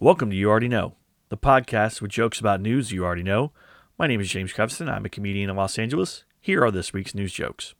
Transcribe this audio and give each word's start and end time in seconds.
Welcome 0.00 0.30
to 0.30 0.36
You 0.36 0.50
Already 0.50 0.66
Know, 0.66 0.96
the 1.28 1.36
podcast 1.36 2.02
with 2.02 2.10
jokes 2.10 2.40
about 2.40 2.60
news 2.60 2.90
you 2.90 3.04
already 3.04 3.22
know. 3.22 3.52
My 3.96 4.08
name 4.08 4.20
is 4.20 4.28
James 4.28 4.52
Creviston. 4.52 4.92
I'm 4.92 5.04
a 5.04 5.08
comedian 5.08 5.48
in 5.48 5.54
Los 5.54 5.78
Angeles. 5.78 6.24
Here 6.40 6.64
are 6.64 6.72
this 6.72 6.92
week's 6.92 7.14
news 7.14 7.32
jokes. 7.32 7.76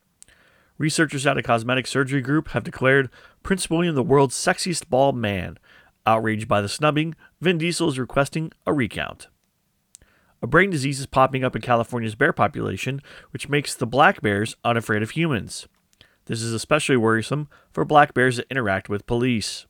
Researchers 0.78 1.26
at 1.26 1.36
a 1.36 1.42
cosmetic 1.42 1.88
surgery 1.88 2.20
group 2.20 2.50
have 2.50 2.62
declared 2.62 3.10
Prince 3.42 3.68
William 3.68 3.96
the 3.96 4.02
world's 4.04 4.36
sexiest 4.36 4.88
bald 4.88 5.16
man. 5.16 5.58
Outraged 6.06 6.46
by 6.46 6.60
the 6.60 6.68
snubbing, 6.68 7.16
Vin 7.40 7.58
Diesel 7.58 7.88
is 7.88 7.98
requesting 7.98 8.52
a 8.64 8.72
recount. 8.72 9.26
A 10.40 10.46
brain 10.46 10.70
disease 10.70 11.00
is 11.00 11.06
popping 11.06 11.42
up 11.42 11.56
in 11.56 11.62
California's 11.62 12.14
bear 12.14 12.32
population, 12.32 13.02
which 13.32 13.48
makes 13.48 13.74
the 13.74 13.88
black 13.88 14.22
bears 14.22 14.54
unafraid 14.64 15.02
of 15.02 15.10
humans. 15.10 15.66
This 16.26 16.42
is 16.42 16.52
especially 16.52 16.96
worrisome 16.96 17.48
for 17.72 17.84
black 17.84 18.14
bears 18.14 18.36
that 18.36 18.46
interact 18.50 18.88
with 18.88 19.04
police. 19.04 19.66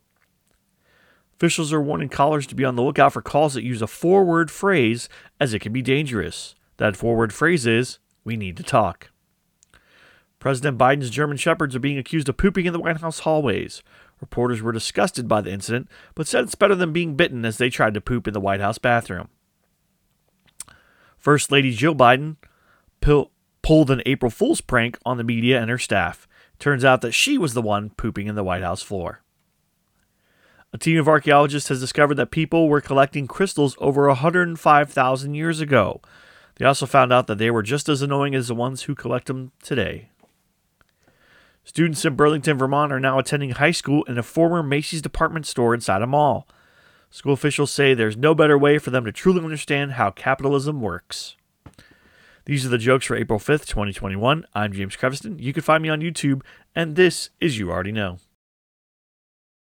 Officials 1.36 1.72
are 1.72 1.82
warning 1.82 2.08
callers 2.08 2.46
to 2.46 2.54
be 2.54 2.64
on 2.64 2.76
the 2.76 2.82
lookout 2.82 3.12
for 3.12 3.22
calls 3.22 3.54
that 3.54 3.64
use 3.64 3.82
a 3.82 3.86
four 3.86 4.24
word 4.24 4.50
phrase 4.50 5.08
as 5.40 5.52
it 5.52 5.58
can 5.58 5.72
be 5.72 5.82
dangerous. 5.82 6.54
That 6.76 6.96
four 6.96 7.16
word 7.16 7.32
phrase 7.32 7.66
is, 7.66 7.98
We 8.24 8.36
need 8.36 8.56
to 8.56 8.62
talk. 8.62 9.10
President 10.38 10.78
Biden's 10.78 11.10
German 11.10 11.36
Shepherds 11.36 11.74
are 11.74 11.80
being 11.80 11.98
accused 11.98 12.28
of 12.28 12.36
pooping 12.36 12.66
in 12.66 12.72
the 12.72 12.78
White 12.78 12.98
House 12.98 13.20
hallways. 13.20 13.82
Reporters 14.20 14.62
were 14.62 14.72
disgusted 14.72 15.26
by 15.26 15.40
the 15.40 15.50
incident, 15.50 15.88
but 16.14 16.28
said 16.28 16.44
it's 16.44 16.54
better 16.54 16.74
than 16.74 16.92
being 16.92 17.16
bitten 17.16 17.44
as 17.44 17.58
they 17.58 17.70
tried 17.70 17.94
to 17.94 18.00
poop 18.00 18.28
in 18.28 18.34
the 18.34 18.40
White 18.40 18.60
House 18.60 18.78
bathroom. 18.78 19.28
First 21.18 21.50
Lady 21.50 21.72
Jill 21.72 21.94
Biden 21.94 22.36
pulled 23.00 23.90
an 23.90 24.02
April 24.06 24.30
Fool's 24.30 24.60
prank 24.60 24.98
on 25.04 25.16
the 25.16 25.24
media 25.24 25.60
and 25.60 25.70
her 25.70 25.78
staff. 25.78 26.28
Turns 26.58 26.84
out 26.84 27.00
that 27.00 27.12
she 27.12 27.38
was 27.38 27.54
the 27.54 27.62
one 27.62 27.90
pooping 27.90 28.26
in 28.26 28.34
the 28.34 28.44
White 28.44 28.62
House 28.62 28.82
floor. 28.82 29.23
A 30.74 30.76
team 30.76 30.98
of 30.98 31.06
archaeologists 31.06 31.68
has 31.68 31.78
discovered 31.78 32.16
that 32.16 32.32
people 32.32 32.68
were 32.68 32.80
collecting 32.80 33.28
crystals 33.28 33.76
over 33.78 34.08
105,000 34.08 35.34
years 35.34 35.60
ago. 35.60 36.00
They 36.56 36.64
also 36.64 36.84
found 36.84 37.12
out 37.12 37.28
that 37.28 37.38
they 37.38 37.48
were 37.48 37.62
just 37.62 37.88
as 37.88 38.02
annoying 38.02 38.34
as 38.34 38.48
the 38.48 38.56
ones 38.56 38.82
who 38.82 38.96
collect 38.96 39.28
them 39.28 39.52
today. 39.62 40.08
Students 41.62 42.04
in 42.04 42.16
Burlington, 42.16 42.58
Vermont 42.58 42.92
are 42.92 42.98
now 42.98 43.20
attending 43.20 43.50
high 43.50 43.70
school 43.70 44.02
in 44.04 44.18
a 44.18 44.22
former 44.24 44.64
Macy's 44.64 45.00
department 45.00 45.46
store 45.46 45.74
inside 45.74 46.02
a 46.02 46.08
mall. 46.08 46.48
School 47.08 47.34
officials 47.34 47.70
say 47.70 47.94
there's 47.94 48.16
no 48.16 48.34
better 48.34 48.58
way 48.58 48.78
for 48.78 48.90
them 48.90 49.04
to 49.04 49.12
truly 49.12 49.44
understand 49.44 49.92
how 49.92 50.10
capitalism 50.10 50.80
works. 50.80 51.36
These 52.46 52.66
are 52.66 52.70
the 52.70 52.78
jokes 52.78 53.06
for 53.06 53.14
April 53.14 53.38
5th, 53.38 53.68
2021. 53.68 54.44
I'm 54.52 54.72
James 54.72 54.96
Creviston. 54.96 55.40
You 55.40 55.52
can 55.52 55.62
find 55.62 55.84
me 55.84 55.88
on 55.88 56.00
YouTube, 56.00 56.42
and 56.74 56.96
this 56.96 57.30
is 57.40 57.60
You 57.60 57.70
Already 57.70 57.92
Know. 57.92 58.18